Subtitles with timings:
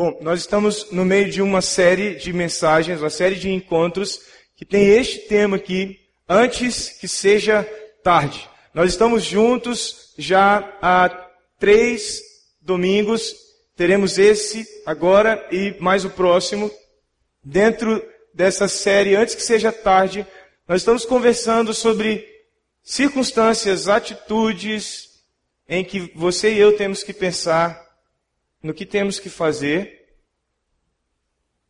[0.00, 4.22] Bom, nós estamos no meio de uma série de mensagens, uma série de encontros
[4.56, 7.64] que tem este tema aqui, antes que seja
[8.02, 8.48] tarde.
[8.72, 11.06] Nós estamos juntos já há
[11.58, 12.22] três
[12.62, 13.34] domingos,
[13.76, 16.70] teremos esse agora e mais o próximo.
[17.44, 20.26] Dentro dessa série, antes que seja tarde,
[20.66, 22.26] nós estamos conversando sobre
[22.82, 25.10] circunstâncias, atitudes
[25.68, 27.89] em que você e eu temos que pensar
[28.62, 30.00] no que temos que fazer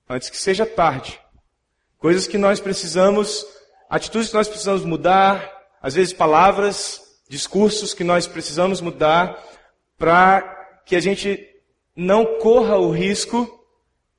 [0.08, 1.20] antes que seja tarde.
[1.98, 3.46] Coisas que nós precisamos,
[3.88, 5.50] atitudes que nós precisamos mudar,
[5.80, 9.40] às vezes palavras, discursos que nós precisamos mudar
[9.96, 10.42] para
[10.84, 11.46] que a gente
[11.94, 13.58] não corra o risco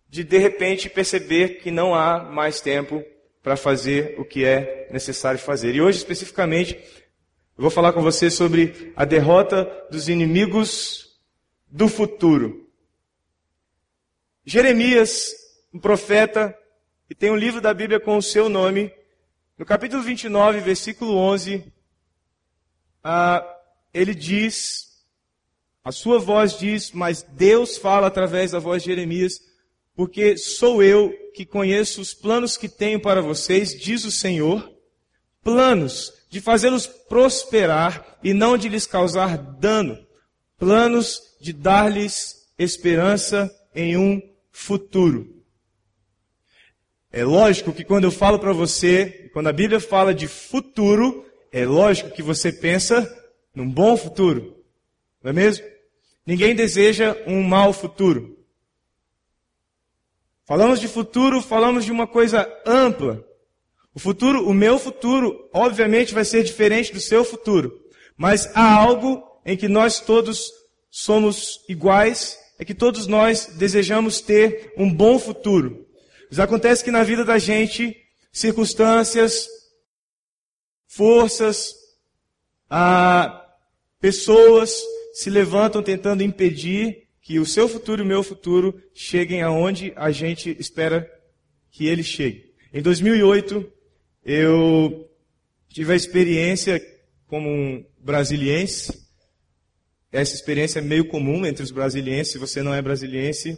[0.08, 3.04] de de repente perceber que não há mais tempo
[3.42, 5.76] para fazer o que é necessário fazer.
[5.76, 6.76] E hoje especificamente
[7.58, 11.20] eu vou falar com você sobre a derrota dos inimigos
[11.68, 12.61] do futuro.
[14.44, 15.36] Jeremias,
[15.72, 16.58] um profeta,
[17.08, 18.92] que tem um livro da Bíblia com o seu nome,
[19.56, 21.72] no capítulo 29, versículo 11,
[23.04, 23.46] ah,
[23.94, 25.04] ele diz,
[25.84, 29.40] a sua voz diz, mas Deus fala através da voz de Jeremias,
[29.96, 34.74] porque sou eu que conheço os planos que tenho para vocês, diz o Senhor,
[35.44, 40.04] planos de fazê-los prosperar e não de lhes causar dano,
[40.58, 45.42] planos de dar-lhes esperança em um futuro.
[47.12, 51.66] É lógico que quando eu falo para você, quando a Bíblia fala de futuro, é
[51.66, 53.06] lógico que você pensa
[53.54, 54.56] num bom futuro.
[55.22, 55.66] Não é mesmo?
[56.26, 58.38] Ninguém deseja um mau futuro.
[60.46, 63.26] Falamos de futuro, falamos de uma coisa ampla.
[63.94, 67.78] O futuro, o meu futuro, obviamente vai ser diferente do seu futuro.
[68.16, 70.52] Mas há algo em que nós todos
[70.90, 75.84] somos iguais, é que todos nós desejamos ter um bom futuro.
[76.30, 77.98] Mas acontece que na vida da gente,
[78.32, 79.48] circunstâncias,
[80.88, 81.74] forças,
[82.70, 83.52] ah,
[84.00, 84.80] pessoas
[85.12, 90.12] se levantam tentando impedir que o seu futuro e o meu futuro cheguem aonde a
[90.12, 91.12] gente espera
[91.72, 92.54] que ele chegue.
[92.72, 93.74] Em 2008,
[94.24, 95.10] eu
[95.68, 96.80] tive a experiência
[97.26, 99.01] como um brasiliense.
[100.12, 102.34] Essa experiência é meio comum entre os brasilienses.
[102.34, 103.58] Se você não é brasiliense,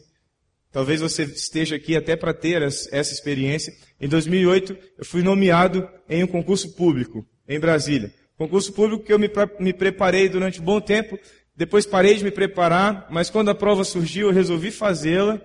[0.71, 3.73] talvez você esteja aqui até para ter essa experiência.
[3.99, 8.13] Em 2008, eu fui nomeado em um concurso público em Brasília.
[8.37, 11.17] Concurso público que eu me, me preparei durante um bom tempo.
[11.55, 15.41] Depois parei de me preparar, mas quando a prova surgiu, eu resolvi fazê-la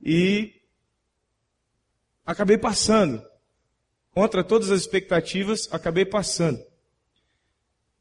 [0.00, 0.52] e
[2.24, 3.22] acabei passando
[4.12, 6.60] contra todas as expectativas, acabei passando.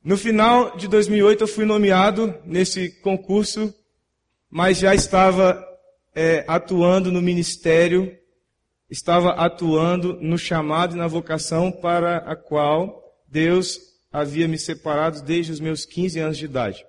[0.04, 3.72] No final de 2008 eu fui nomeado nesse concurso,
[4.50, 5.64] mas já estava
[6.16, 8.18] é, atuando no ministério,
[8.90, 13.80] estava atuando no chamado e na vocação para a qual Deus
[14.12, 16.84] havia me separado desde os meus 15 anos de idade.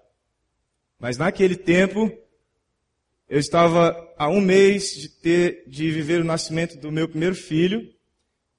[0.98, 2.10] Mas naquele tempo,
[3.28, 7.92] eu estava há um mês de ter, de viver o nascimento do meu primeiro filho,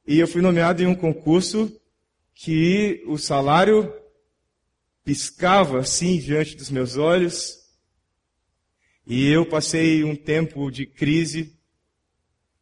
[0.05, 1.75] e eu fui nomeado em um concurso
[2.35, 3.91] que o salário
[5.03, 7.59] piscava assim diante dos meus olhos.
[9.05, 11.53] E eu passei um tempo de crise,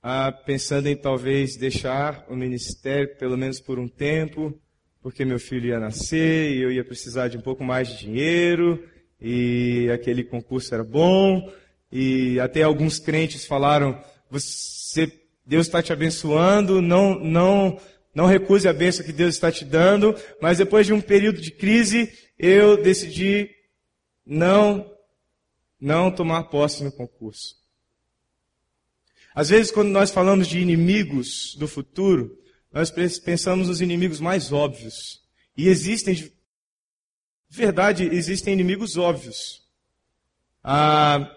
[0.02, 4.60] ah, pensando em talvez deixar o ministério pelo menos por um tempo,
[5.02, 8.84] porque meu filho ia nascer e eu ia precisar de um pouco mais de dinheiro,
[9.20, 11.52] e aquele concurso era bom,
[11.92, 15.12] e até alguns crentes falaram, você
[15.46, 17.80] Deus está te abençoando, não, não,
[18.14, 21.52] não recuse a bênção que Deus está te dando, mas depois de um período de
[21.52, 23.56] crise, eu decidi
[24.26, 24.92] não,
[25.80, 27.56] não tomar posse no concurso.
[29.36, 32.36] Às vezes, quando nós falamos de inimigos do futuro,
[32.74, 35.22] nós pensamos nos inimigos mais óbvios.
[35.56, 36.34] E existem, de
[37.48, 39.62] verdade, existem inimigos óbvios.
[40.64, 41.32] Ah,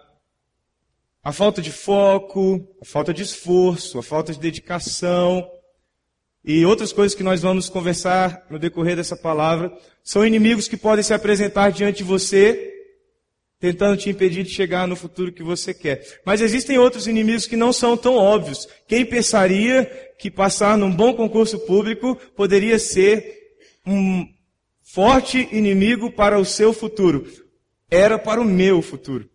[1.22, 5.46] a falta de foco, a falta de esforço, a falta de dedicação
[6.44, 11.02] e outras coisas que nós vamos conversar no decorrer dessa palavra são inimigos que podem
[11.02, 12.70] se apresentar diante de você,
[13.58, 16.20] tentando te impedir de chegar no futuro que você quer.
[16.23, 18.69] Mas existem outros inimigos que não são tão óbvios.
[18.87, 19.87] Quem pensaria
[20.19, 23.25] que passar num bom concurso público poderia ser
[23.87, 24.26] um
[24.82, 27.26] forte inimigo para o seu futuro?
[27.90, 29.31] Era para o meu futuro.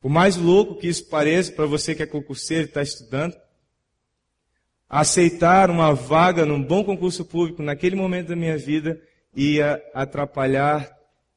[0.00, 3.36] Por mais louco que isso pareça para você que é concurseiro e está estudando,
[4.90, 9.00] aceitar uma vaga num bom concurso público naquele momento da minha vida
[9.32, 10.90] ia atrapalhar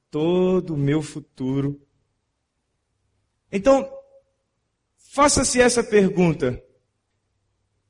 [0.10, 1.80] todo o meu futuro.
[3.52, 3.88] Então,
[5.12, 6.60] faça-se essa pergunta: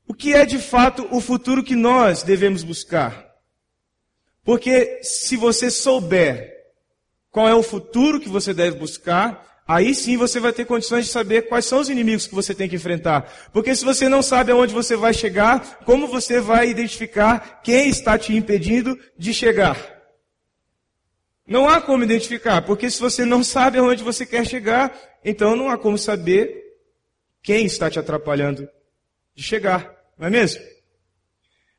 [0.06, 3.32] o que é de fato o futuro que nós devemos buscar?
[4.44, 6.52] Porque se você souber
[7.32, 11.12] qual é o futuro que você deve buscar, aí sim você vai ter condições de
[11.12, 13.50] saber quais são os inimigos que você tem que enfrentar.
[13.52, 18.18] Porque se você não sabe aonde você vai chegar, como você vai identificar quem está
[18.18, 19.78] te impedindo de chegar?
[21.48, 25.70] Não há como identificar, porque se você não sabe aonde você quer chegar, então não
[25.70, 26.64] há como saber
[27.42, 28.70] quem está te atrapalhando
[29.36, 30.62] de chegar, não é mesmo?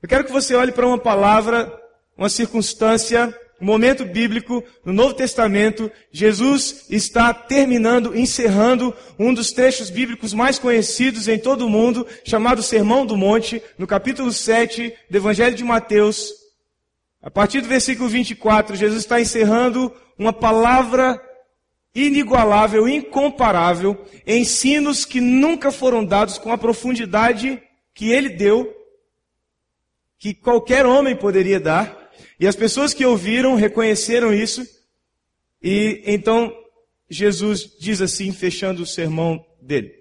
[0.02, 1.72] Eu quero que você olhe para uma palavra,
[2.16, 5.90] uma circunstância, momento bíblico no Novo Testamento.
[6.12, 12.62] Jesus está terminando, encerrando um dos trechos bíblicos mais conhecidos em todo o mundo, chamado
[12.62, 16.32] Sermão do Monte, no capítulo 7 do Evangelho de Mateus.
[17.22, 21.20] A partir do versículo 24, Jesus está encerrando uma palavra
[21.94, 27.62] inigualável, incomparável, ensinos que nunca foram dados com a profundidade
[27.94, 28.74] que ele deu,
[30.18, 32.03] que qualquer homem poderia dar.
[32.38, 34.66] E as pessoas que ouviram reconheceram isso.
[35.62, 36.52] E então
[37.08, 39.92] Jesus diz assim, fechando o sermão dele: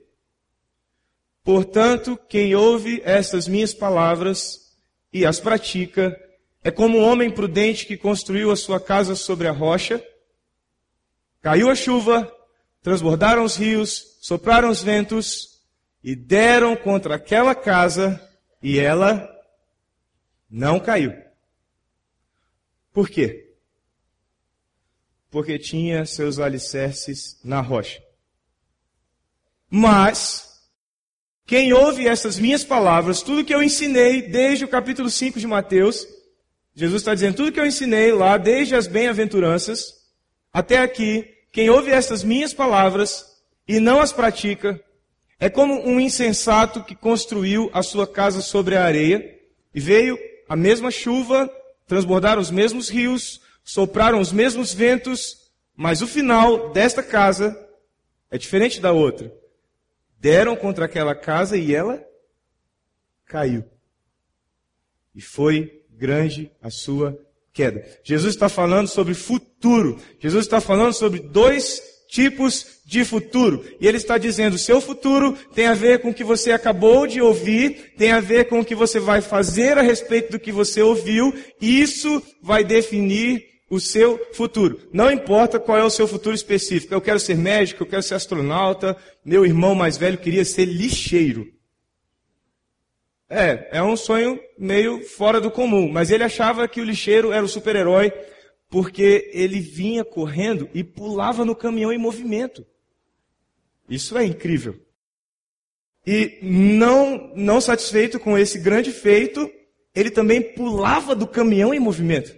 [1.43, 4.63] Portanto, quem ouve estas minhas palavras
[5.11, 6.19] e as pratica,
[6.63, 10.03] é como um homem prudente que construiu a sua casa sobre a rocha.
[11.41, 12.31] Caiu a chuva,
[12.81, 15.61] transbordaram os rios, sopraram os ventos
[16.03, 18.19] e deram contra aquela casa
[18.61, 19.29] e ela
[20.49, 21.13] não caiu.
[22.93, 23.55] Por quê?
[25.31, 28.01] Porque tinha seus alicerces na rocha.
[29.67, 30.61] Mas,
[31.47, 36.07] quem ouve essas minhas palavras, tudo que eu ensinei desde o capítulo 5 de Mateus,
[36.75, 39.91] Jesus está dizendo, tudo que eu ensinei lá, desde as bem-aventuranças
[40.53, 43.25] até aqui, quem ouve estas minhas palavras
[43.67, 44.79] e não as pratica,
[45.39, 49.39] é como um insensato que construiu a sua casa sobre a areia,
[49.73, 50.17] e veio
[50.47, 51.51] a mesma chuva,
[51.87, 57.57] transbordaram os mesmos rios, sopraram os mesmos ventos, mas o final desta casa
[58.29, 59.33] é diferente da outra.
[60.19, 62.03] Deram contra aquela casa e ela
[63.25, 63.63] caiu.
[65.13, 67.17] E foi grande a sua
[67.51, 67.85] queda.
[68.03, 69.99] Jesus está falando sobre futuro.
[70.19, 73.65] Jesus está falando sobre dois tipos de futuro.
[73.81, 77.19] E ele está dizendo, seu futuro tem a ver com o que você acabou de
[77.19, 80.79] ouvir, tem a ver com o que você vai fazer a respeito do que você
[80.79, 84.79] ouviu, e isso vai definir o seu futuro.
[84.93, 86.93] Não importa qual é o seu futuro específico.
[86.93, 88.95] Eu quero ser médico, eu quero ser astronauta,
[89.25, 91.47] meu irmão mais velho queria ser lixeiro.
[93.27, 97.43] É, é um sonho meio fora do comum, mas ele achava que o lixeiro era
[97.43, 98.13] o super-herói
[98.73, 102.65] porque ele vinha correndo e pulava no caminhão em movimento.
[103.87, 104.75] Isso é incrível.
[106.07, 109.47] E não, não satisfeito com esse grande feito,
[109.93, 112.35] ele também pulava do caminhão em movimento.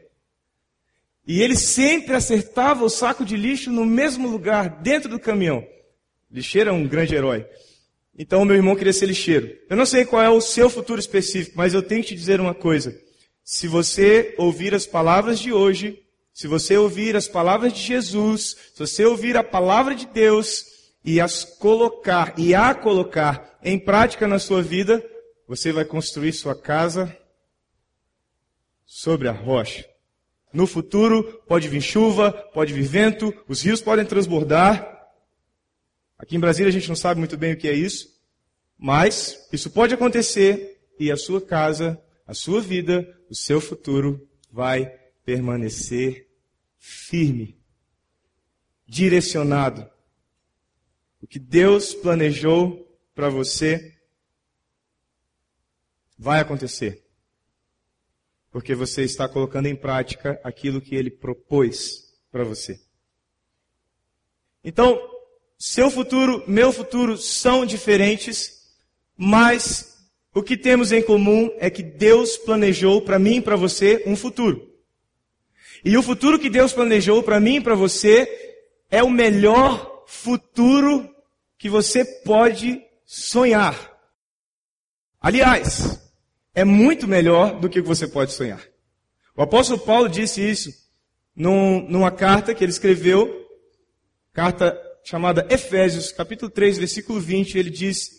[1.25, 5.65] E ele sempre acertava o saco de lixo no mesmo lugar, dentro do caminhão.
[6.29, 7.47] Lixeiro é um grande herói.
[8.19, 9.57] Então meu irmão queria ser lixeiro.
[9.69, 12.41] Eu não sei qual é o seu futuro específico, mas eu tenho que te dizer
[12.41, 12.93] uma coisa.
[13.41, 16.01] Se você ouvir as palavras de hoje,
[16.35, 20.65] se você ouvir as palavras de Jesus, se você ouvir a palavra de Deus
[21.03, 25.01] e as colocar e a colocar em prática na sua vida,
[25.47, 27.15] você vai construir sua casa
[28.85, 29.85] sobre a rocha.
[30.51, 34.93] No futuro pode vir chuva, pode vir vento, os rios podem transbordar,
[36.17, 38.07] Aqui em Brasília a gente não sabe muito bem o que é isso,
[38.77, 44.91] mas isso pode acontecer e a sua casa, a sua vida, o seu futuro vai
[45.25, 46.29] permanecer
[46.77, 47.59] firme,
[48.87, 49.89] direcionado.
[51.21, 53.97] O que Deus planejou para você
[56.17, 57.03] vai acontecer.
[58.51, 62.79] Porque você está colocando em prática aquilo que ele propôs para você.
[64.63, 64.99] Então,
[65.57, 68.75] seu futuro, meu futuro são diferentes,
[69.17, 74.03] mas o que temos em comum é que Deus planejou para mim e para você
[74.05, 74.74] um futuro.
[75.85, 78.27] E o futuro que Deus planejou para mim e para você
[78.89, 81.07] é o melhor futuro
[81.59, 83.95] que você pode sonhar.
[85.21, 86.01] Aliás,
[86.55, 88.63] é muito melhor do que você pode sonhar.
[89.37, 90.71] O apóstolo Paulo disse isso
[91.35, 93.45] num, numa carta que ele escreveu,
[94.33, 98.09] carta chamada Efésios, capítulo 3, versículo 20, ele diz: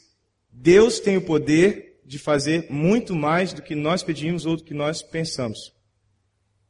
[0.52, 4.72] Deus tem o poder de fazer muito mais do que nós pedimos ou do que
[4.72, 5.75] nós pensamos.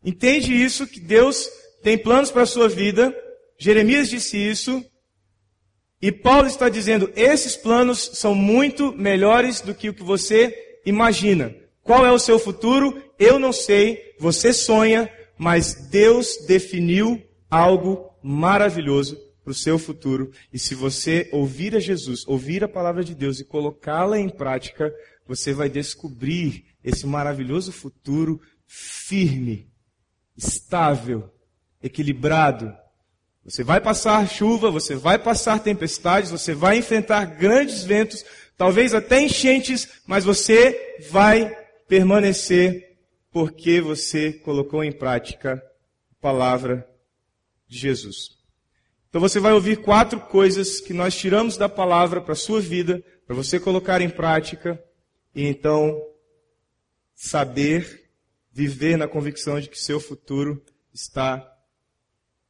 [0.05, 1.49] Entende isso, que Deus
[1.83, 3.15] tem planos para a sua vida.
[3.59, 4.85] Jeremias disse isso.
[6.01, 11.55] E Paulo está dizendo: esses planos são muito melhores do que o que você imagina.
[11.83, 13.03] Qual é o seu futuro?
[13.19, 20.33] Eu não sei, você sonha, mas Deus definiu algo maravilhoso para o seu futuro.
[20.53, 24.93] E se você ouvir a Jesus, ouvir a palavra de Deus e colocá-la em prática,
[25.27, 29.69] você vai descobrir esse maravilhoso futuro firme,
[30.37, 31.31] estável,
[31.83, 32.77] equilibrado.
[33.45, 38.25] Você vai passar chuva, você vai passar tempestades, você vai enfrentar grandes ventos,
[38.57, 41.57] talvez até enchentes, mas você vai
[41.89, 42.97] permanecer
[43.31, 45.63] porque você colocou em prática
[46.11, 46.89] a palavra
[47.69, 48.37] de Jesus.
[49.09, 53.03] Então você vai ouvir quatro coisas que nós tiramos da palavra para a sua vida,
[53.27, 54.83] para você colocar em prática
[55.35, 56.03] e então
[57.15, 58.06] saber
[58.57, 61.47] viver na convicção de que seu futuro está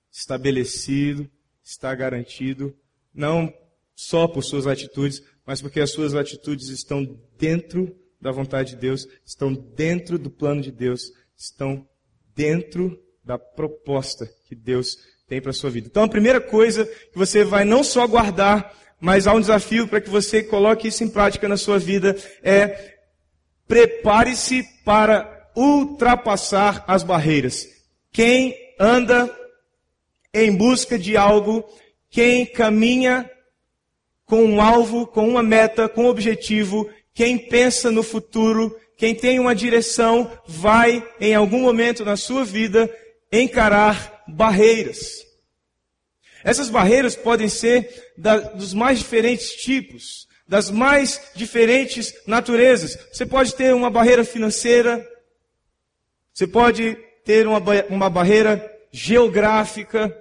[0.08, 1.28] estabelecido,
[1.64, 2.72] está garantido,
[3.12, 3.52] não
[3.92, 7.04] só por suas atitudes, mas porque as suas atitudes estão
[7.36, 11.84] dentro da vontade de Deus, estão dentro do plano de Deus, estão
[12.36, 14.96] dentro da proposta que Deus
[15.26, 15.88] tem para a sua vida.
[15.88, 20.00] Então a primeira coisa que você vai não só guardar, mas há um desafio para
[20.00, 22.94] que você coloque isso em prática na sua vida é
[23.66, 27.66] prepare-se para ultrapassar as barreiras.
[28.12, 29.34] Quem anda
[30.32, 31.64] em busca de algo,
[32.10, 33.28] quem caminha
[34.26, 39.38] com um alvo, com uma meta, com um objetivo, quem pensa no futuro, quem tem
[39.38, 42.90] uma direção, vai em algum momento na sua vida
[43.32, 45.24] encarar barreiras.
[46.44, 52.96] Essas barreiras podem ser da, dos mais diferentes tipos, das mais diferentes naturezas.
[53.12, 55.04] Você pode ter uma barreira financeira,
[56.36, 60.14] você pode ter uma, uma barreira geográfica,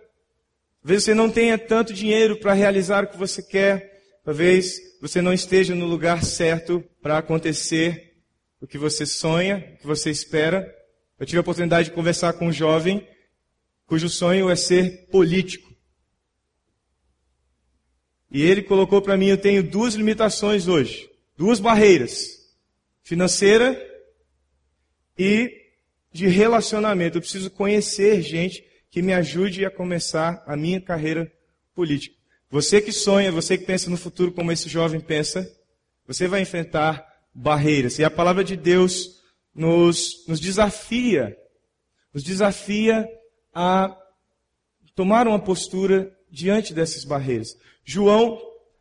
[0.86, 4.20] Talvez você não tenha tanto dinheiro para realizar o que você quer.
[4.24, 8.22] Talvez você não esteja no lugar certo para acontecer
[8.62, 10.72] o que você sonha, o que você espera.
[11.20, 13.06] Eu tive a oportunidade de conversar com um jovem
[13.88, 15.74] cujo sonho é ser político.
[18.30, 22.30] E ele colocou para mim: eu tenho duas limitações hoje, duas barreiras:
[23.02, 23.76] financeira
[25.18, 25.65] e
[26.16, 27.18] de relacionamento.
[27.18, 31.30] Eu preciso conhecer gente que me ajude a começar a minha carreira
[31.74, 32.16] política.
[32.50, 35.46] Você que sonha, você que pensa no futuro como esse jovem pensa,
[36.08, 38.00] você vai enfrentar barreiras.
[38.00, 39.22] E a palavra de Deus
[39.54, 41.36] nos, nos desafia,
[42.14, 43.06] nos desafia
[43.54, 43.94] a
[44.96, 47.58] tomar uma postura diante dessas barreiras.
[47.84, 48.40] João,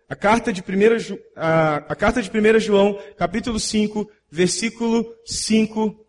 [0.09, 6.04] a carta de 1 a, a carta de 1 João, capítulo 5, versículo 5,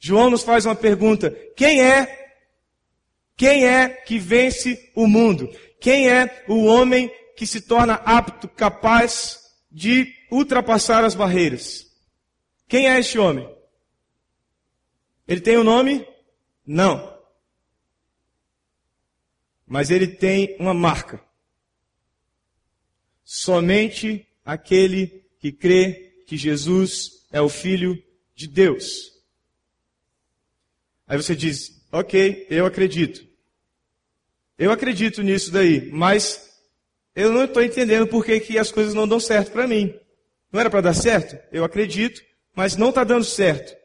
[0.00, 2.18] João nos faz uma pergunta: quem é
[3.36, 5.48] quem é que vence o mundo?
[5.80, 9.38] Quem é o homem que se torna apto, capaz
[9.70, 11.86] de ultrapassar as barreiras?
[12.68, 13.48] Quem é este homem?
[15.26, 16.06] Ele tem um nome?
[16.66, 17.18] Não.
[19.66, 21.22] Mas ele tem uma marca.
[23.24, 28.02] Somente aquele que crê que Jesus é o Filho
[28.34, 29.09] de Deus.
[31.10, 33.26] Aí você diz, ok, eu acredito.
[34.56, 36.52] Eu acredito nisso daí, mas
[37.16, 39.92] eu não estou entendendo por que, que as coisas não dão certo para mim.
[40.52, 41.36] Não era para dar certo?
[41.50, 42.22] Eu acredito,
[42.54, 43.76] mas não está dando certo.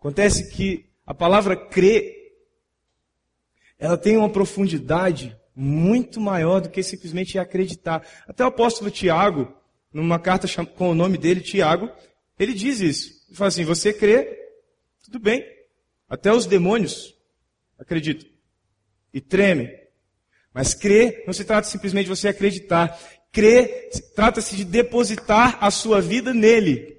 [0.00, 2.12] Acontece que a palavra crer,
[3.78, 8.04] ela tem uma profundidade muito maior do que simplesmente acreditar.
[8.26, 9.54] Até o apóstolo Tiago,
[9.92, 11.88] numa carta com o nome dele, Tiago,
[12.36, 13.12] ele diz isso.
[13.28, 14.40] Ele fala assim: você crê,
[15.04, 15.51] tudo bem.
[16.12, 17.14] Até os demônios
[17.78, 18.28] acreditam
[19.14, 19.74] e tremem.
[20.52, 23.00] Mas crer não se trata simplesmente de você acreditar.
[23.32, 26.98] Crer trata-se de depositar a sua vida nele.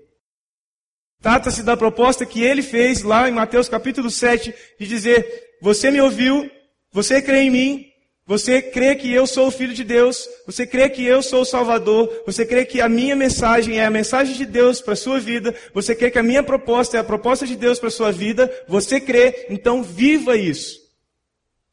[1.22, 6.02] Trata-se da proposta que ele fez lá em Mateus capítulo 7, de dizer: Você me
[6.02, 6.50] ouviu,
[6.92, 7.93] você crê em mim,
[8.26, 11.46] você crê que eu sou o Filho de Deus, você crê que eu sou o
[11.46, 15.20] Salvador, você crê que a minha mensagem é a mensagem de Deus para a sua
[15.20, 18.12] vida, você crê que a minha proposta é a proposta de Deus para a sua
[18.14, 20.80] vida, você crê, então viva isso.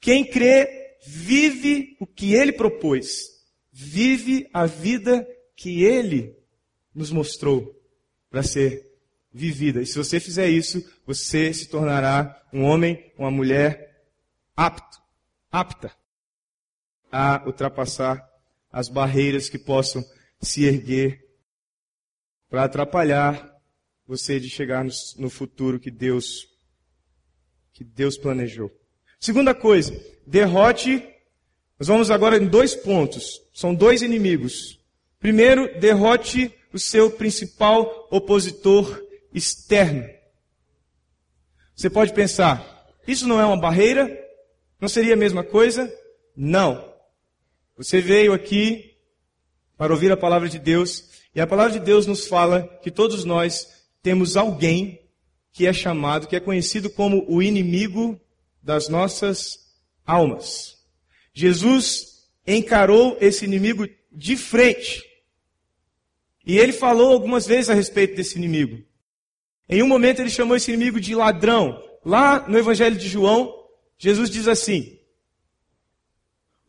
[0.00, 3.28] Quem crê vive o que ele propôs,
[3.72, 6.36] vive a vida que ele
[6.92, 7.80] nos mostrou
[8.28, 8.90] para ser
[9.32, 9.80] vivida.
[9.80, 14.02] E se você fizer isso, você se tornará um homem, uma mulher
[14.56, 14.98] apto,
[15.52, 15.99] apta
[17.10, 18.28] a ultrapassar
[18.72, 20.04] as barreiras que possam
[20.40, 21.20] se erguer
[22.48, 23.50] para atrapalhar
[24.06, 24.84] você de chegar
[25.16, 26.48] no, futuro que Deus
[27.72, 28.70] que Deus planejou.
[29.18, 29.94] Segunda coisa,
[30.26, 31.06] derrote
[31.78, 33.40] Nós vamos agora em dois pontos.
[33.54, 34.78] São dois inimigos.
[35.18, 39.02] Primeiro, derrote o seu principal opositor
[39.32, 40.06] externo.
[41.74, 44.10] Você pode pensar, isso não é uma barreira?
[44.80, 45.90] Não seria a mesma coisa?
[46.36, 46.89] Não.
[47.80, 48.94] Você veio aqui
[49.74, 53.24] para ouvir a palavra de Deus, e a palavra de Deus nos fala que todos
[53.24, 53.66] nós
[54.02, 55.00] temos alguém
[55.50, 58.20] que é chamado, que é conhecido como o inimigo
[58.62, 59.60] das nossas
[60.04, 60.76] almas.
[61.32, 65.02] Jesus encarou esse inimigo de frente.
[66.44, 68.84] E ele falou algumas vezes a respeito desse inimigo.
[69.66, 71.82] Em um momento ele chamou esse inimigo de ladrão.
[72.04, 73.54] Lá no Evangelho de João,
[73.96, 74.99] Jesus diz assim: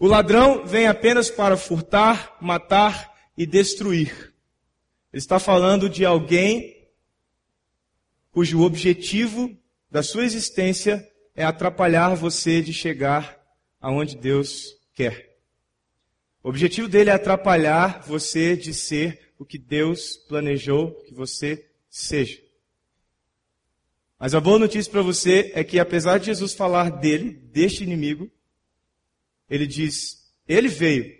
[0.01, 4.33] O ladrão vem apenas para furtar, matar e destruir.
[5.13, 6.89] Ele está falando de alguém
[8.31, 9.55] cujo objetivo
[9.91, 13.39] da sua existência é atrapalhar você de chegar
[13.79, 15.37] aonde Deus quer.
[16.41, 22.41] O objetivo dele é atrapalhar você de ser o que Deus planejou que você seja.
[24.19, 28.31] Mas a boa notícia para você é que apesar de Jesus falar dele, deste inimigo,
[29.51, 31.13] ele diz: ele veio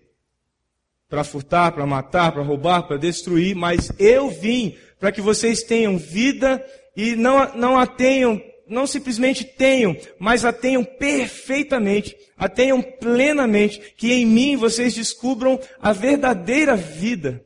[1.10, 5.98] para furtar, para matar, para roubar, para destruir, mas eu vim para que vocês tenham
[5.98, 12.82] vida e não, não a tenham não simplesmente tenham, mas a tenham perfeitamente, a tenham
[12.82, 17.46] plenamente, que em mim vocês descubram a verdadeira vida.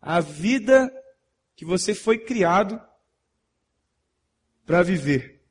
[0.00, 0.90] A vida
[1.54, 2.80] que você foi criado
[4.64, 5.42] para viver.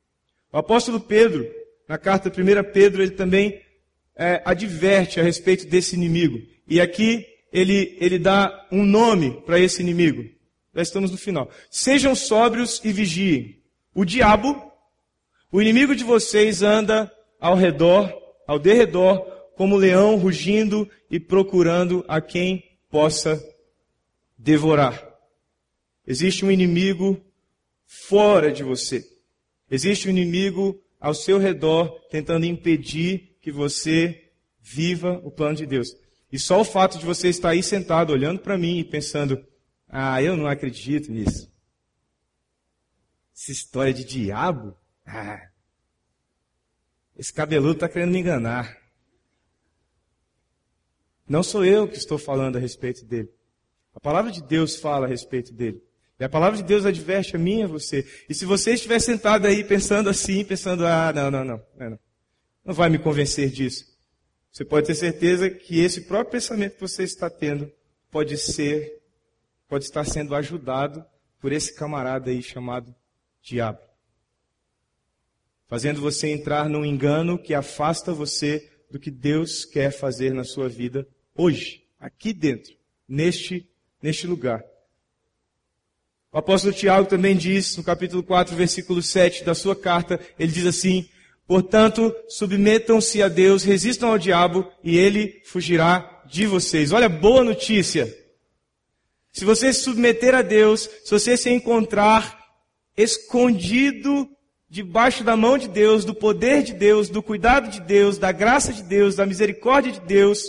[0.52, 1.48] O apóstolo Pedro,
[1.88, 3.63] na carta 1 Pedro, ele também
[4.16, 6.40] é, adverte a respeito desse inimigo.
[6.66, 10.24] E aqui ele, ele dá um nome para esse inimigo.
[10.74, 11.50] Já estamos no final.
[11.70, 13.62] Sejam sóbrios e vigiem.
[13.94, 14.72] O diabo,
[15.52, 18.12] o inimigo de vocês, anda ao redor,
[18.46, 19.20] ao derredor,
[19.56, 23.40] como leão rugindo e procurando a quem possa
[24.36, 25.14] devorar.
[26.06, 27.20] Existe um inimigo
[27.86, 29.04] fora de você.
[29.70, 35.94] Existe um inimigo ao seu redor tentando impedir que você viva o plano de Deus.
[36.32, 39.46] E só o fato de você estar aí sentado olhando para mim e pensando:
[39.86, 41.52] "Ah, eu não acredito nisso.
[43.36, 44.74] Essa história de diabo?
[45.04, 45.50] Ah,
[47.18, 48.74] esse cabeludo está querendo me enganar.
[51.28, 53.28] Não sou eu que estou falando a respeito dele.
[53.94, 55.82] A palavra de Deus fala a respeito dele.
[56.18, 58.06] E a palavra de Deus adverte a mim e a você.
[58.26, 61.98] E se você estiver sentado aí pensando assim, pensando, ah, não, não, não, não,
[62.64, 63.84] não vai me convencer disso.
[64.50, 67.70] Você pode ter certeza que esse próprio pensamento que você está tendo
[68.10, 69.02] pode ser,
[69.68, 71.04] pode estar sendo ajudado
[71.40, 72.94] por esse camarada aí chamado
[73.42, 73.80] diabo.
[75.66, 80.68] Fazendo você entrar num engano que afasta você do que Deus quer fazer na sua
[80.68, 82.72] vida hoje, aqui dentro,
[83.08, 83.68] neste,
[84.00, 84.64] neste lugar.
[86.30, 90.66] O apóstolo Tiago também diz, no capítulo 4, versículo 7 da sua carta, ele diz
[90.66, 91.08] assim,
[91.46, 96.90] Portanto, submetam-se a Deus, resistam ao diabo e ele fugirá de vocês.
[96.90, 98.12] Olha, boa notícia.
[99.32, 102.38] Se você se submeter a Deus, se você se encontrar
[102.96, 104.28] escondido
[104.70, 108.72] debaixo da mão de Deus, do poder de Deus, do cuidado de Deus, da graça
[108.72, 110.44] de Deus, da misericórdia de Deus,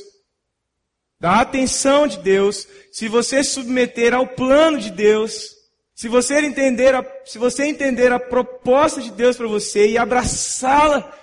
[1.20, 5.55] da atenção de Deus, se você se submeter ao plano de Deus,
[5.96, 11.18] se você entender a, se você entender a proposta de Deus para você e abraçá-la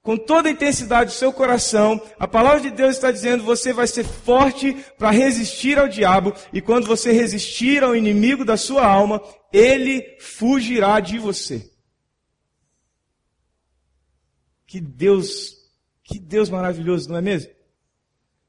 [0.00, 3.88] com toda a intensidade do seu coração, a palavra de Deus está dizendo: você vai
[3.88, 9.20] ser forte para resistir ao diabo, e quando você resistir ao inimigo da sua alma,
[9.52, 11.68] ele fugirá de você.
[14.68, 15.56] Que Deus,
[16.04, 17.50] que Deus maravilhoso, não é mesmo?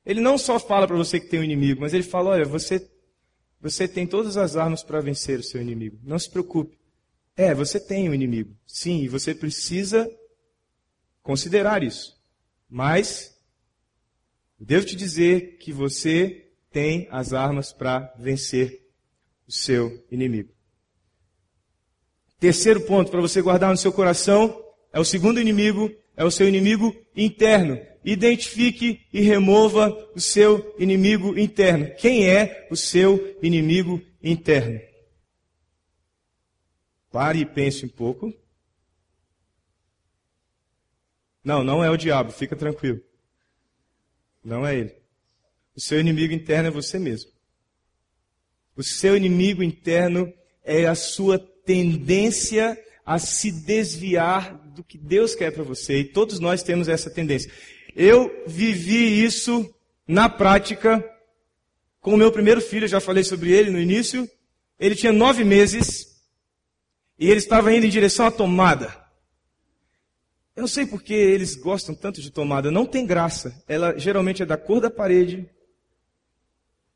[0.06, 2.88] Ele não só fala para você que tem um inimigo, mas ele fala: olha, você,
[3.62, 6.00] você tem todas as armas para vencer o seu inimigo.
[6.04, 6.80] Não se preocupe.
[7.38, 8.56] É, você tem um inimigo.
[8.66, 10.10] Sim, e você precisa
[11.22, 12.20] considerar isso.
[12.68, 13.38] Mas,
[14.60, 18.88] devo te dizer que você tem as armas para vencer
[19.48, 20.50] o seu inimigo.
[22.40, 24.60] Terceiro ponto para você guardar no seu coração
[24.92, 27.80] é o segundo inimigo, é o seu inimigo interno.
[28.04, 31.94] Identifique e remova o seu inimigo interno.
[31.96, 34.80] Quem é o seu inimigo interno?
[37.12, 38.34] Pare e pense um pouco.
[41.44, 43.02] Não, não é o diabo, fica tranquilo.
[44.44, 44.96] Não é ele.
[45.76, 47.32] O seu inimigo interno é você mesmo.
[48.76, 50.32] O seu inimigo interno
[50.64, 56.00] é a sua tendência a se desviar do que Deus quer para você.
[56.00, 57.52] E todos nós temos essa tendência.
[57.96, 59.74] Eu vivi isso
[60.08, 61.04] na prática
[62.00, 64.30] com o meu primeiro filho, já falei sobre ele no início.
[64.80, 66.20] Ele tinha nove meses
[67.20, 69.00] e ele estava indo em direção à tomada.
[70.56, 73.64] Eu não sei por que eles gostam tanto de tomada, não tem graça.
[73.68, 75.50] Ela geralmente é da cor da parede,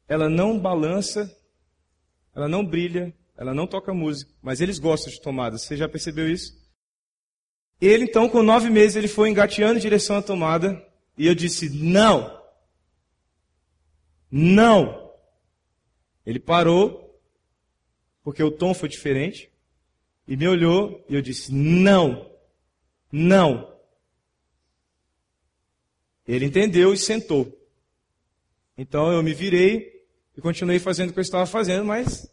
[0.08, 1.32] ela não balança,
[2.36, 5.58] ela não brilha, ela não toca música, mas eles gostam de tomada.
[5.58, 6.65] Você já percebeu isso?
[7.80, 10.84] Ele então, com nove meses, ele foi engateando em direção à tomada
[11.18, 12.42] e eu disse: não,
[14.32, 15.12] não.
[16.26, 17.06] Ele parou
[18.24, 19.52] porque o tom foi diferente
[20.28, 22.32] e me olhou e eu disse: não,
[23.12, 23.74] não.
[26.28, 27.56] Ele entendeu e sentou.
[28.78, 32.30] Então eu me virei e continuei fazendo o que eu estava fazendo, mas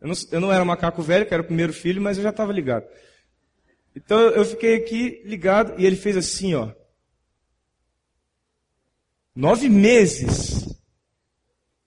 [0.00, 2.30] eu não, eu não era macaco velho, que era o primeiro filho, mas eu já
[2.30, 2.86] estava ligado.
[3.96, 6.70] Então eu fiquei aqui ligado e ele fez assim, ó.
[9.34, 10.66] Nove meses.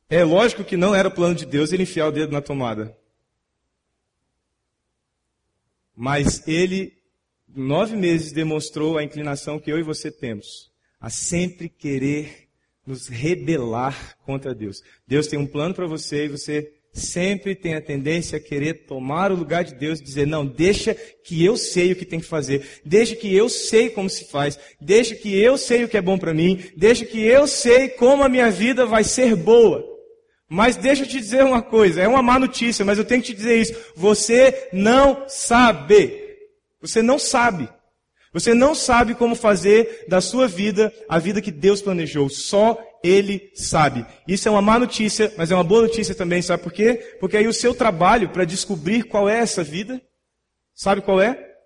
[0.10, 2.98] É lógico que não era plano de Deus ele enfiar o dedo na tomada.
[5.96, 6.98] Mas ele,
[7.48, 10.70] nove meses, demonstrou a inclinação que eu e você temos
[11.00, 12.50] a sempre querer
[12.86, 14.82] nos rebelar contra Deus.
[15.08, 19.32] Deus tem um plano para você e você sempre tem a tendência a querer tomar
[19.32, 22.26] o lugar de Deus e dizer, não, deixa que eu sei o que tem que
[22.26, 26.02] fazer, deixa que eu sei como se faz, deixa que eu sei o que é
[26.02, 29.86] bom para mim, deixa que eu sei como a minha vida vai ser boa.
[30.50, 33.28] Mas deixa eu te dizer uma coisa, é uma má notícia, mas eu tenho que
[33.28, 33.76] te dizer isso.
[33.96, 36.12] Você não sabe.
[36.82, 37.70] Você não sabe.
[38.34, 42.30] Você não sabe como fazer da sua vida a vida que Deus planejou.
[42.30, 44.06] Só Ele sabe.
[44.28, 46.42] Isso é uma má notícia, mas é uma boa notícia também.
[46.42, 47.18] Sabe por quê?
[47.20, 50.02] Porque aí o seu trabalho para descobrir qual é essa vida,
[50.74, 51.58] sabe qual é?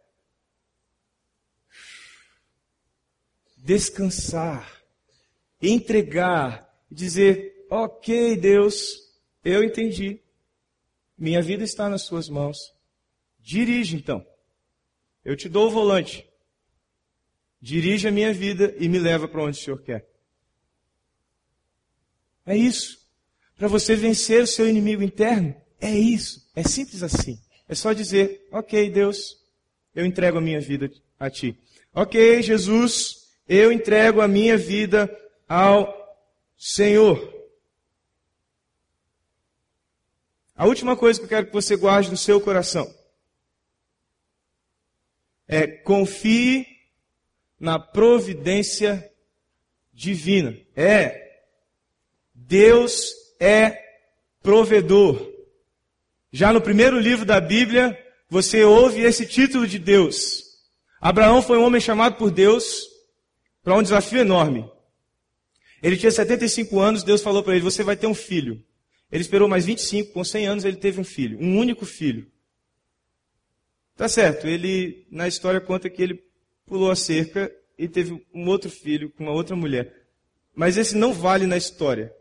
[3.58, 4.82] Descansar,
[5.62, 9.12] entregar, dizer: Ok, Deus,
[9.44, 10.20] eu entendi.
[11.18, 12.74] Minha vida está nas suas mãos.
[13.40, 14.26] Dirige então.
[15.24, 16.28] Eu te dou o volante.
[17.62, 20.13] Dirige a minha vida e me leva para onde o Senhor quer.
[22.46, 23.00] É isso.
[23.58, 26.50] Para você vencer o seu inimigo interno, é isso.
[26.56, 27.40] É simples assim.
[27.68, 29.38] É só dizer: Ok, Deus,
[29.96, 31.58] eu entrego a minha vida a ti.
[31.94, 35.10] Ok, Jesus, eu entrego a minha vida
[35.48, 35.94] ao
[36.58, 37.32] Senhor.
[40.56, 42.92] A última coisa que eu quero que você guarde no seu coração
[45.48, 46.66] é confie
[47.60, 49.12] na providência
[49.92, 50.58] divina.
[50.76, 51.23] É,
[52.34, 53.80] Deus é
[54.42, 55.32] provedor.
[56.32, 57.98] Já no primeiro livro da Bíblia,
[58.30, 60.44] você ouve esse título de Deus.
[61.00, 62.88] Abraão foi um homem chamado por Deus
[63.64, 64.70] para um desafio enorme.
[65.82, 68.64] Ele tinha 75 anos, Deus falou para ele: Você vai ter um filho.
[69.12, 72.32] Ele esperou mais 25, com 100 anos ele teve um filho, um único filho.
[73.96, 76.24] Tá certo, ele na história conta que ele
[76.66, 79.94] pulou a cerca e teve um outro filho com uma outra mulher.
[80.56, 82.12] Mas esse não vale na história.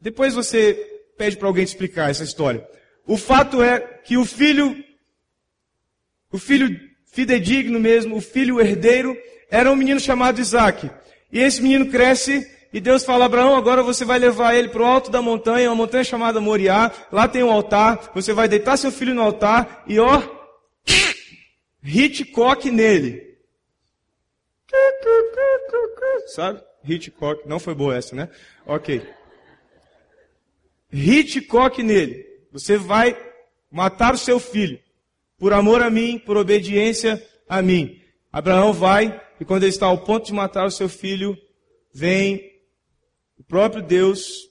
[0.00, 0.74] Depois você
[1.16, 2.66] pede para alguém te explicar essa história.
[3.06, 4.76] O fato é que o filho,
[6.30, 6.68] o filho
[7.06, 9.16] fidedigno mesmo, o filho herdeiro,
[9.50, 10.90] era um menino chamado Isaac.
[11.32, 14.86] E esse menino cresce e Deus fala, Abraão, agora você vai levar ele para o
[14.86, 18.92] alto da montanha, uma montanha chamada Moriá, lá tem um altar, você vai deitar seu
[18.92, 20.22] filho no altar e ó,
[21.82, 23.26] Hitchcock nele.
[26.26, 26.62] Sabe?
[26.84, 28.28] Hitchcock, não foi boa essa, né?
[28.66, 29.02] Ok.
[30.92, 32.24] Hitchcock nele.
[32.52, 33.16] Você vai
[33.70, 34.78] matar o seu filho.
[35.36, 38.00] Por amor a mim, por obediência a mim.
[38.32, 41.36] Abraão vai, e quando ele está ao ponto de matar o seu filho,
[41.92, 42.48] vem
[43.38, 44.48] o próprio Deus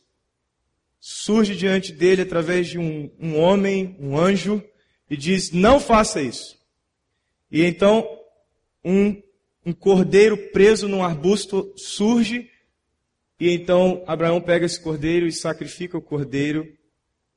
[1.00, 4.64] surge diante dele através de um, um homem, um anjo,
[5.10, 6.58] e diz: Não faça isso.
[7.52, 8.08] E então,
[8.84, 9.22] um,
[9.66, 12.50] um cordeiro preso num arbusto surge,
[13.40, 16.68] e então Abraão pega esse cordeiro e sacrifica o cordeiro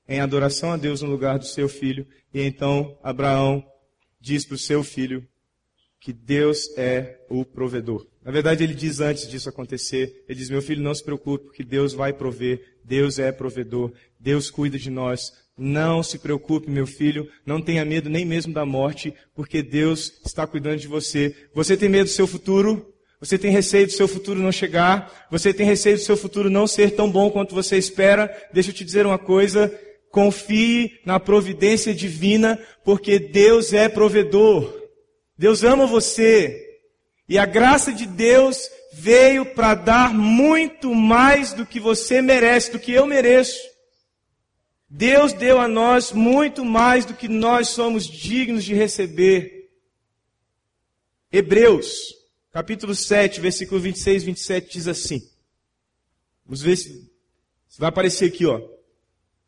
[0.08, 2.06] em adoração a Deus no lugar do seu filho.
[2.32, 3.64] E então Abraão
[4.20, 5.26] diz para o seu filho
[6.00, 8.06] que Deus é o provedor.
[8.24, 11.62] Na verdade, ele diz antes disso acontecer, ele diz, meu filho, não se preocupe, porque
[11.62, 15.32] Deus vai prover, Deus é provedor, Deus cuida de nós.
[15.56, 20.46] Não se preocupe, meu filho, não tenha medo nem mesmo da morte, porque Deus está
[20.46, 21.36] cuidando de você.
[21.54, 22.94] Você tem medo do seu futuro?
[23.20, 25.28] Você tem receio do seu futuro não chegar?
[25.30, 28.34] Você tem receio do seu futuro não ser tão bom quanto você espera?
[28.52, 29.70] Deixa eu te dizer uma coisa,
[30.10, 34.74] confie na providência divina, porque Deus é provedor.
[35.36, 36.66] Deus ama você.
[37.28, 42.78] E a graça de Deus veio para dar muito mais do que você merece, do
[42.78, 43.60] que eu mereço.
[44.88, 49.68] Deus deu a nós muito mais do que nós somos dignos de receber.
[51.30, 52.19] Hebreus,
[52.52, 55.28] capítulo 7, versículo 26 e 27 diz assim.
[56.44, 57.10] Vamos ver se,
[57.68, 58.60] se vai aparecer aqui, ó.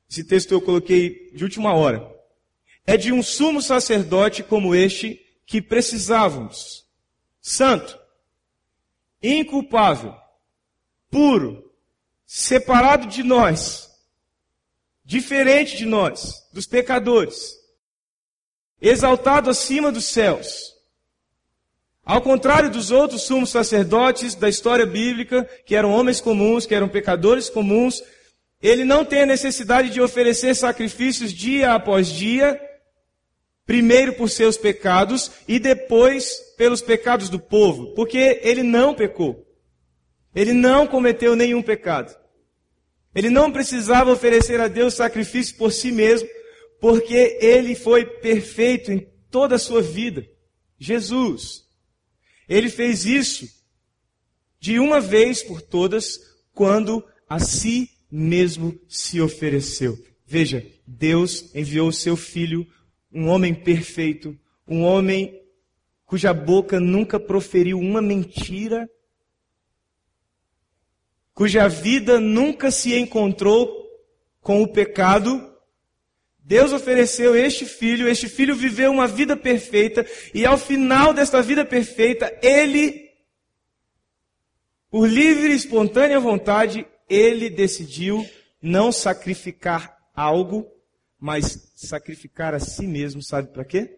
[0.09, 2.11] Esse texto eu coloquei de última hora.
[2.87, 6.87] É de um sumo sacerdote como este que precisávamos.
[7.41, 7.99] Santo,
[9.23, 10.15] inculpável,
[11.11, 11.73] puro,
[12.27, 13.91] separado de nós,
[15.05, 17.59] diferente de nós, dos pecadores,
[18.81, 20.73] exaltado acima dos céus.
[22.05, 26.89] Ao contrário dos outros sumos sacerdotes da história bíblica, que eram homens comuns, que eram
[26.89, 28.03] pecadores comuns,
[28.61, 32.61] ele não tem a necessidade de oferecer sacrifícios dia após dia,
[33.65, 39.47] primeiro por seus pecados e depois pelos pecados do povo, porque ele não pecou.
[40.35, 42.17] Ele não cometeu nenhum pecado.
[43.15, 46.29] Ele não precisava oferecer a Deus sacrifício por si mesmo,
[46.81, 50.27] porque ele foi perfeito em toda a sua vida.
[50.79, 51.62] Jesus.
[52.53, 53.49] Ele fez isso
[54.61, 56.21] de uma vez por todas,
[56.53, 59.99] quando a si mesmo se ofereceu.
[60.27, 62.67] Veja, Deus enviou o seu filho
[63.11, 64.39] um homem perfeito,
[64.69, 65.43] um homem
[66.05, 68.87] cuja boca nunca proferiu uma mentira,
[71.33, 73.89] cuja vida nunca se encontrou
[74.43, 75.52] com o pecado.
[76.45, 81.65] Deus ofereceu este filho, este filho viveu uma vida perfeita, e ao final desta vida
[81.65, 83.11] perfeita, ele,
[84.91, 88.27] por livre e espontânea vontade, ele decidiu
[88.61, 90.73] não sacrificar algo
[91.23, 93.97] mas sacrificar a si mesmo, sabe para quê?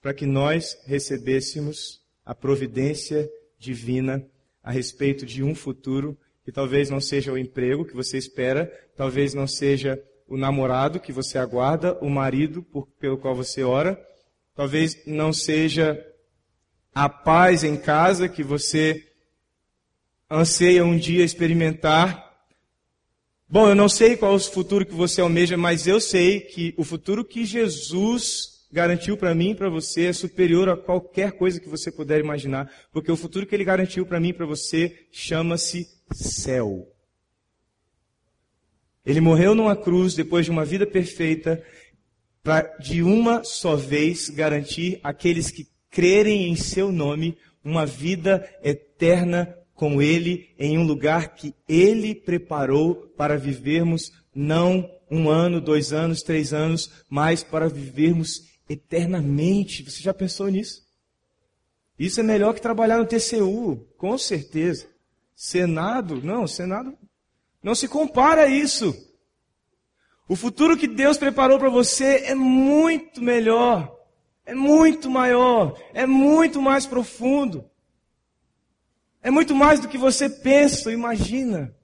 [0.00, 4.26] Para que nós recebêssemos a providência divina
[4.62, 8.64] a respeito de um futuro que talvez não seja o emprego que você espera,
[8.96, 14.00] talvez não seja o namorado que você aguarda, o marido por, pelo qual você ora,
[14.54, 16.02] talvez não seja
[16.94, 19.04] a paz em casa que você
[20.30, 22.24] anseia um dia experimentar,
[23.46, 26.74] Bom, eu não sei qual é o futuro que você almeja, mas eu sei que
[26.76, 31.60] o futuro que Jesus garantiu para mim e para você é superior a qualquer coisa
[31.60, 35.06] que você puder imaginar, porque o futuro que ele garantiu para mim e para você
[35.12, 36.93] chama-se céu.
[39.04, 41.62] Ele morreu numa cruz depois de uma vida perfeita
[42.42, 49.56] para de uma só vez garantir àqueles que crerem em seu nome uma vida eterna
[49.74, 56.22] com Ele em um lugar que Ele preparou para vivermos não um ano, dois anos,
[56.22, 59.82] três anos, mas para vivermos eternamente.
[59.82, 60.82] Você já pensou nisso?
[61.98, 64.86] Isso é melhor que trabalhar no TCU, com certeza.
[65.34, 66.96] Senado, não, Senado
[67.64, 68.94] não se compara a isso.
[70.28, 73.90] O futuro que Deus preparou para você é muito melhor,
[74.44, 77.68] é muito maior, é muito mais profundo.
[79.22, 81.74] É muito mais do que você pensa, imagina.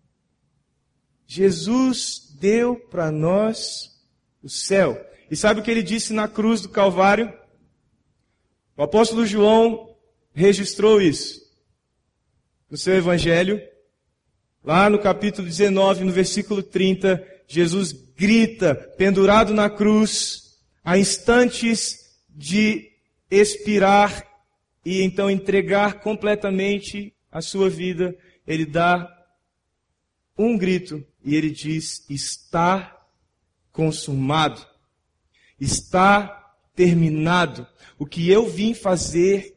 [1.26, 3.98] Jesus deu para nós
[4.42, 5.02] o céu.
[5.30, 7.32] E sabe o que ele disse na cruz do Calvário?
[8.76, 9.96] O apóstolo João
[10.34, 11.40] registrou isso
[12.68, 13.69] no seu evangelho.
[14.62, 22.90] Lá no capítulo 19, no versículo 30, Jesus grita, pendurado na cruz, a instantes de
[23.30, 24.22] expirar
[24.84, 28.14] e então entregar completamente a sua vida,
[28.46, 29.08] ele dá
[30.36, 32.98] um grito e ele diz: Está
[33.72, 34.60] consumado,
[35.58, 37.66] está terminado.
[37.98, 39.56] O que eu vim fazer,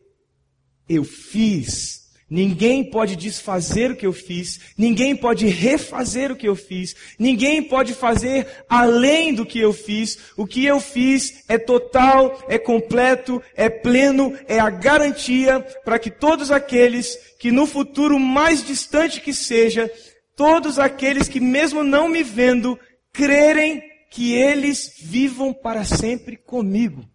[0.87, 2.02] eu fiz.
[2.29, 7.61] Ninguém pode desfazer o que eu fiz, ninguém pode refazer o que eu fiz, ninguém
[7.61, 10.17] pode fazer além do que eu fiz.
[10.35, 16.09] O que eu fiz é total, é completo, é pleno, é a garantia para que
[16.09, 19.91] todos aqueles que no futuro mais distante que seja,
[20.35, 22.79] todos aqueles que mesmo não me vendo,
[23.11, 27.12] crerem que eles vivam para sempre comigo.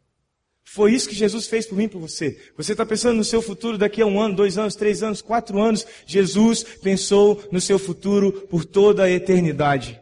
[0.70, 2.38] Foi isso que Jesus fez por mim por você.
[2.54, 5.59] Você está pensando no seu futuro daqui a um ano, dois anos, três anos, quatro
[5.59, 5.87] anos.
[6.04, 9.98] Jesus pensou no seu futuro por toda a eternidade.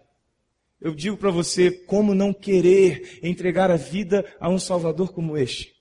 [0.80, 5.72] Eu digo para você, como não querer entregar a vida a um Salvador como este?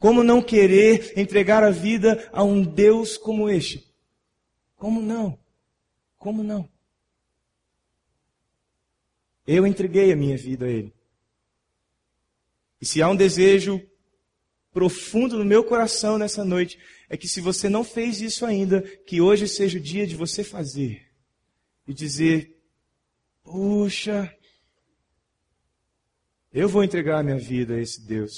[0.00, 3.88] Como não querer entregar a vida a um Deus como este?
[4.74, 5.38] Como não?
[6.18, 6.68] Como não?
[9.46, 10.97] Eu entreguei a minha vida a Ele.
[12.80, 13.80] E se há um desejo
[14.72, 19.20] profundo no meu coração nessa noite é que se você não fez isso ainda, que
[19.20, 21.06] hoje seja o dia de você fazer.
[21.86, 22.56] E dizer,
[23.42, 24.32] puxa,
[26.52, 28.32] eu vou entregar a minha vida a esse Deus.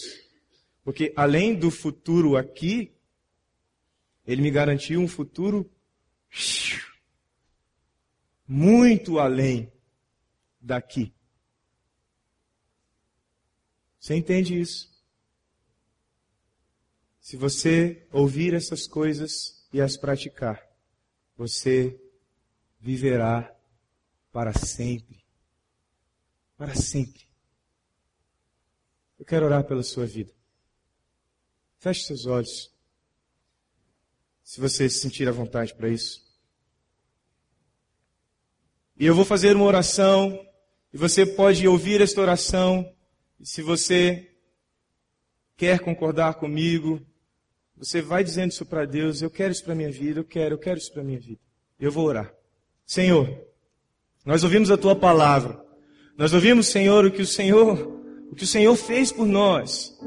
[0.84, 2.92] Porque além do futuro aqui,
[4.26, 5.70] Ele me garantiu um futuro
[8.46, 9.72] muito além
[10.60, 11.12] daqui.
[14.00, 14.90] Você entende isso?
[17.20, 20.66] Se você ouvir essas coisas e as praticar,
[21.36, 22.00] você
[22.80, 23.54] viverá
[24.32, 25.22] para sempre.
[26.56, 27.28] Para sempre.
[29.18, 30.32] Eu quero orar pela sua vida.
[31.76, 32.74] Feche seus olhos.
[34.42, 36.26] Se você se sentir à vontade para isso.
[38.96, 40.46] E eu vou fazer uma oração,
[40.92, 42.94] e você pode ouvir esta oração,
[43.40, 44.30] e se você
[45.56, 47.00] quer concordar comigo,
[47.76, 50.58] você vai dizendo isso para Deus, eu quero isso para minha vida, eu quero, eu
[50.58, 51.40] quero isso para minha vida.
[51.78, 52.34] Eu vou orar.
[52.84, 53.42] Senhor,
[54.26, 55.58] nós ouvimos a tua palavra.
[56.18, 57.78] Nós ouvimos, Senhor, o que o Senhor,
[58.30, 59.98] o que o Senhor fez por nós.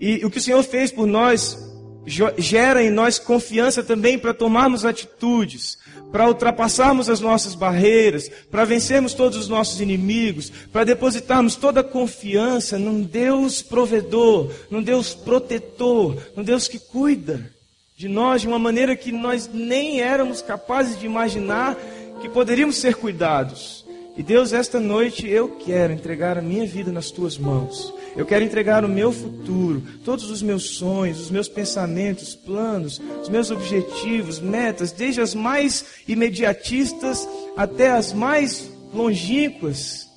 [0.00, 1.65] E o que o Senhor fez por nós
[2.06, 5.78] gera em nós confiança também para tomarmos atitudes,
[6.12, 11.84] para ultrapassarmos as nossas barreiras, para vencermos todos os nossos inimigos, para depositarmos toda a
[11.84, 17.50] confiança num Deus provedor, num Deus protetor, num Deus que cuida
[17.96, 21.76] de nós de uma maneira que nós nem éramos capazes de imaginar
[22.20, 23.85] que poderíamos ser cuidados.
[24.16, 27.92] E Deus, esta noite eu quero entregar a minha vida nas tuas mãos.
[28.16, 33.28] Eu quero entregar o meu futuro, todos os meus sonhos, os meus pensamentos, planos, os
[33.28, 40.08] meus objetivos, metas, desde as mais imediatistas até as mais longínquas.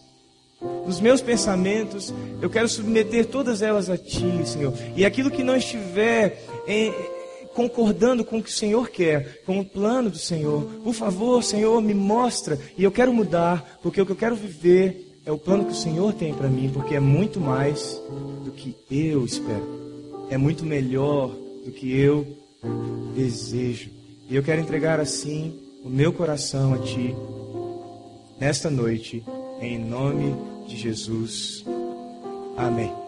[0.85, 4.73] Os meus pensamentos, eu quero submeter todas elas a Ti, Senhor.
[4.95, 6.93] E aquilo que não estiver em,
[7.53, 11.81] concordando com o que o Senhor quer, com o plano do Senhor, por favor, Senhor,
[11.81, 12.59] me mostra.
[12.77, 15.75] E eu quero mudar, porque o que eu quero viver é o plano que o
[15.75, 18.01] Senhor tem para mim, porque é muito mais
[18.43, 19.79] do que eu espero.
[20.29, 21.35] É muito melhor
[21.65, 22.25] do que eu
[23.15, 23.89] desejo.
[24.29, 27.15] E eu quero entregar assim o meu coração a Ti
[28.39, 29.23] nesta noite,
[29.61, 30.35] em nome
[30.67, 31.65] de Jesus.
[32.55, 32.98] Amém.